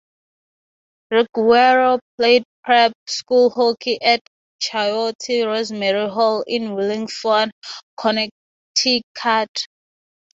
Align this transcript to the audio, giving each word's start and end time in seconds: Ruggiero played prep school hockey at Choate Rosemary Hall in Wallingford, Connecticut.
Ruggiero 1.11 1.99
played 2.17 2.43
prep 2.63 2.91
school 3.05 3.51
hockey 3.51 4.01
at 4.01 4.21
Choate 4.59 5.27
Rosemary 5.45 6.09
Hall 6.09 6.43
in 6.47 6.71
Wallingford, 6.73 7.51
Connecticut. 7.97 9.67